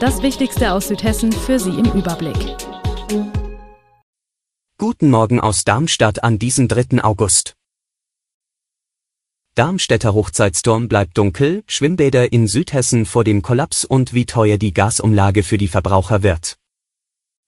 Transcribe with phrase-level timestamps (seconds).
[0.00, 2.56] Das Wichtigste aus Südhessen für Sie im Überblick.
[4.78, 7.02] Guten Morgen aus Darmstadt an diesem 3.
[7.02, 7.56] August.
[9.56, 15.42] Darmstädter Hochzeitsturm bleibt dunkel, Schwimmbäder in Südhessen vor dem Kollaps und wie teuer die Gasumlage
[15.42, 16.58] für die Verbraucher wird.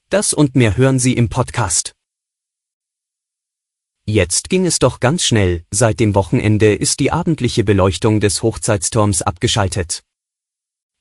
[0.09, 1.92] Das und mehr hören Sie im Podcast.
[4.06, 9.23] Jetzt ging es doch ganz schnell, seit dem Wochenende ist die abendliche Beleuchtung des Hochzeitsturms
[9.23, 10.02] abgeschaltet.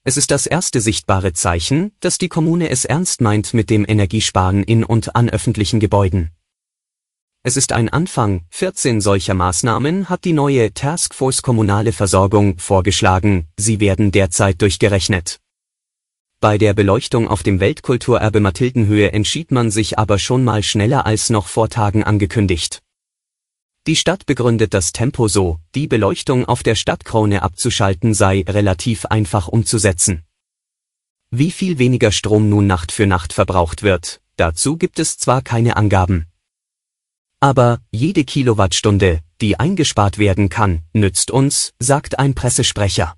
[0.05, 4.63] Es ist das erste sichtbare Zeichen, dass die Kommune es ernst meint mit dem Energiesparen
[4.63, 6.31] in und an öffentlichen Gebäuden.
[7.43, 13.79] Es ist ein Anfang, 14 solcher Maßnahmen hat die neue Taskforce Kommunale Versorgung vorgeschlagen, sie
[13.79, 15.39] werden derzeit durchgerechnet.
[16.41, 21.29] Bei der Beleuchtung auf dem Weltkulturerbe Mathildenhöhe entschied man sich aber schon mal schneller als
[21.29, 22.81] noch vor Tagen angekündigt.
[23.87, 29.47] Die Stadt begründet das Tempo so, die Beleuchtung auf der Stadtkrone abzuschalten sei relativ einfach
[29.47, 30.23] umzusetzen.
[31.31, 35.77] Wie viel weniger Strom nun Nacht für Nacht verbraucht wird, dazu gibt es zwar keine
[35.77, 36.25] Angaben.
[37.39, 43.15] Aber jede Kilowattstunde, die eingespart werden kann, nützt uns, sagt ein Pressesprecher.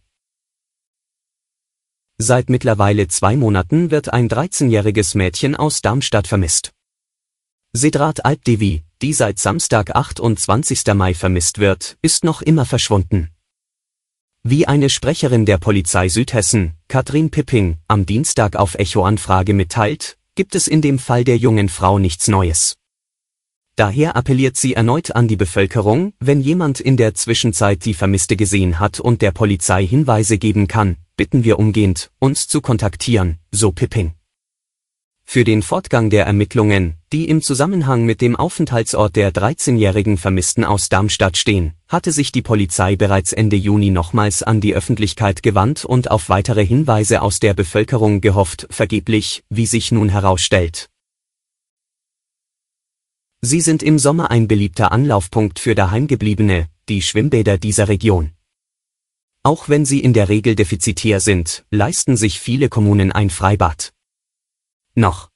[2.18, 6.72] Seit mittlerweile zwei Monaten wird ein 13-jähriges Mädchen aus Darmstadt vermisst.
[7.74, 10.94] Sedrat Alpdevi, die seit Samstag 28.
[10.94, 13.30] Mai vermisst wird, ist noch immer verschwunden.
[14.44, 20.68] Wie eine Sprecherin der Polizei Südhessen, Katrin Pipping, am Dienstag auf Echo-Anfrage mitteilt, gibt es
[20.68, 22.76] in dem Fall der jungen Frau nichts Neues.
[23.78, 28.80] Daher appelliert sie erneut an die Bevölkerung, wenn jemand in der Zwischenzeit die Vermisste gesehen
[28.80, 34.12] hat und der Polizei Hinweise geben kann, bitten wir umgehend, uns zu kontaktieren, so Pipping.
[35.34, 40.90] Für den Fortgang der Ermittlungen, die im Zusammenhang mit dem Aufenthaltsort der 13-jährigen Vermissten aus
[40.90, 46.12] Darmstadt stehen, hatte sich die Polizei bereits Ende Juni nochmals an die Öffentlichkeit gewandt und
[46.12, 50.90] auf weitere Hinweise aus der Bevölkerung gehofft, vergeblich, wie sich nun herausstellt.
[53.40, 58.32] Sie sind im Sommer ein beliebter Anlaufpunkt für Daheimgebliebene, die Schwimmbäder dieser Region.
[59.44, 63.94] Auch wenn sie in der Regel defizitär sind, leisten sich viele Kommunen ein Freibad.
[64.96, 65.30] Noch.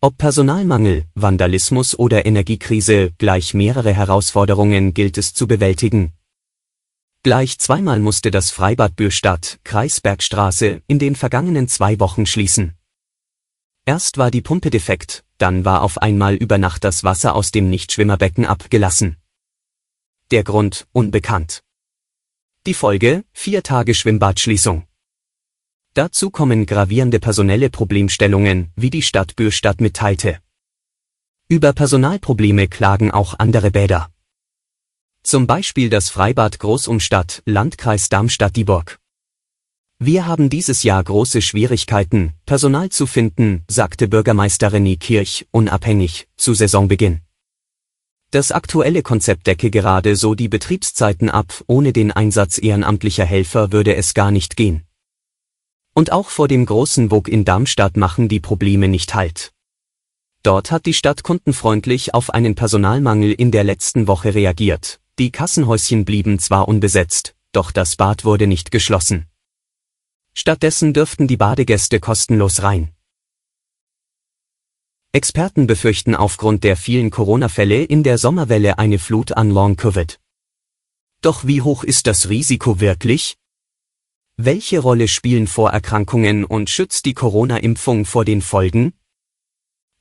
[0.00, 6.12] Ob Personalmangel, Vandalismus oder Energiekrise, gleich mehrere Herausforderungen gilt es zu bewältigen.
[7.22, 12.74] Gleich zweimal musste das Freibad Bürstadt, Kreisbergstraße, in den vergangenen zwei Wochen schließen.
[13.86, 17.70] Erst war die Pumpe defekt, dann war auf einmal über Nacht das Wasser aus dem
[17.70, 19.18] Nichtschwimmerbecken abgelassen.
[20.32, 21.62] Der Grund unbekannt.
[22.66, 24.88] Die Folge vier Tage Schwimmbadschließung.
[25.94, 30.40] Dazu kommen gravierende personelle Problemstellungen, wie die Stadt Bürstadt mitteilte.
[31.48, 34.10] Über Personalprobleme klagen auch andere Bäder.
[35.22, 38.98] Zum Beispiel das Freibad Großumstadt, Landkreis Darmstadt-Dieburg.
[40.00, 46.54] Wir haben dieses Jahr große Schwierigkeiten, Personal zu finden, sagte Bürgermeister René Kirch, unabhängig, zu
[46.54, 47.20] Saisonbeginn.
[48.32, 53.94] Das aktuelle Konzept decke gerade so die Betriebszeiten ab, ohne den Einsatz ehrenamtlicher Helfer würde
[53.94, 54.82] es gar nicht gehen.
[55.94, 59.52] Und auch vor dem großen Wog in Darmstadt machen die Probleme nicht Halt.
[60.42, 65.00] Dort hat die Stadt kundenfreundlich auf einen Personalmangel in der letzten Woche reagiert.
[65.18, 69.26] Die Kassenhäuschen blieben zwar unbesetzt, doch das Bad wurde nicht geschlossen.
[70.34, 72.90] Stattdessen dürften die Badegäste kostenlos rein.
[75.12, 80.18] Experten befürchten aufgrund der vielen Corona-Fälle in der Sommerwelle eine Flut an Long-Covid.
[81.20, 83.38] Doch wie hoch ist das Risiko wirklich?
[84.36, 88.92] Welche Rolle spielen Vorerkrankungen und schützt die Corona-Impfung vor den Folgen?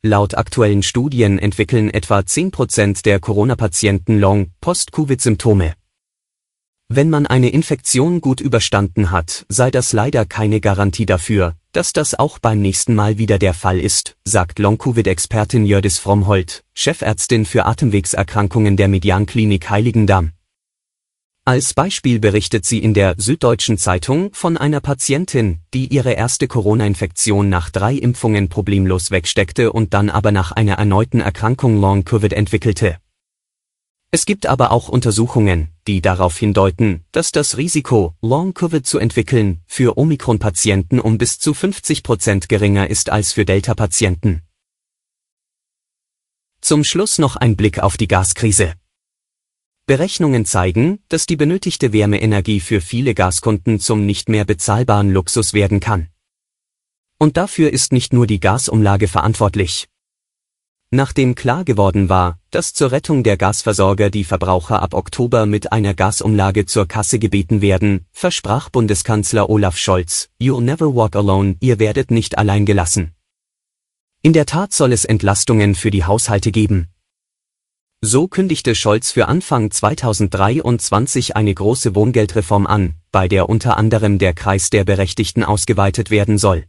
[0.02, 5.76] Laut aktuellen Studien entwickeln etwa 10% der Corona-Patienten Long-Post-Covid-Symptome.
[6.90, 12.18] Wenn man eine Infektion gut überstanden hat, sei das leider keine Garantie dafür, dass das
[12.18, 18.78] auch beim nächsten Mal wieder der Fall ist, sagt Long-Covid-Expertin Jördis Frommholt, Chefärztin für Atemwegserkrankungen
[18.78, 20.32] der Medianklinik Heiligendamm.
[21.46, 27.50] Als Beispiel berichtet sie in der Süddeutschen Zeitung von einer Patientin, die ihre erste Corona-Infektion
[27.50, 32.98] nach drei Impfungen problemlos wegsteckte und dann aber nach einer erneuten Erkrankung Long-Covid entwickelte.
[34.10, 39.98] Es gibt aber auch Untersuchungen, die darauf hindeuten, dass das Risiko, Long-Covid zu entwickeln, für
[39.98, 44.44] Omikron-Patienten um bis zu 50 Prozent geringer ist als für Delta-Patienten.
[46.62, 48.76] Zum Schluss noch ein Blick auf die Gaskrise.
[49.86, 55.82] Berechnungen zeigen, dass die benötigte Wärmeenergie für viele Gaskunden zum nicht mehr bezahlbaren Luxus werden
[55.82, 56.08] kann.
[57.18, 59.90] Und dafür ist nicht nur die Gasumlage verantwortlich.
[60.90, 65.94] Nachdem klar geworden war, dass zur Rettung der Gasversorger die Verbraucher ab Oktober mit einer
[65.94, 72.10] Gasumlage zur Kasse gebeten werden, versprach Bundeskanzler Olaf Scholz, You'll never walk alone, ihr werdet
[72.10, 73.16] nicht allein gelassen.
[74.22, 76.88] In der Tat soll es Entlastungen für die Haushalte geben.
[78.06, 84.34] So kündigte Scholz für Anfang 2023 eine große Wohngeldreform an, bei der unter anderem der
[84.34, 86.66] Kreis der Berechtigten ausgeweitet werden soll.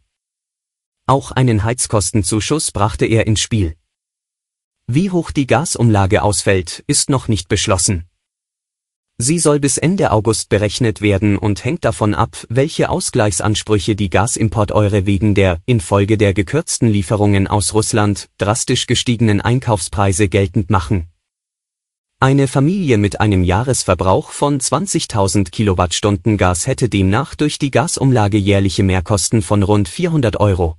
[1.08, 3.74] Auch einen Heizkostenzuschuss brachte er ins Spiel.
[4.86, 8.04] Wie hoch die Gasumlage ausfällt, ist noch nicht beschlossen.
[9.18, 15.04] Sie soll bis Ende August berechnet werden und hängt davon ab, welche Ausgleichsansprüche die Gasimporteure
[15.04, 21.08] wegen der, infolge der gekürzten Lieferungen aus Russland, drastisch gestiegenen Einkaufspreise geltend machen.
[22.24, 28.82] Eine Familie mit einem Jahresverbrauch von 20.000 Kilowattstunden Gas hätte demnach durch die Gasumlage jährliche
[28.82, 30.78] Mehrkosten von rund 400 Euro.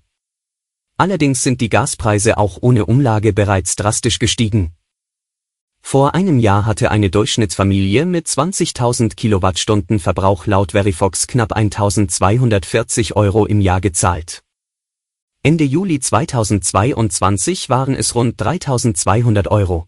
[0.98, 4.72] Allerdings sind die Gaspreise auch ohne Umlage bereits drastisch gestiegen.
[5.84, 13.46] Vor einem Jahr hatte eine Durchschnittsfamilie mit 20.000 Kilowattstunden Verbrauch laut Verifox knapp 1.240 Euro
[13.46, 14.42] im Jahr gezahlt.
[15.44, 19.88] Ende Juli 2022 waren es rund 3.200 Euro.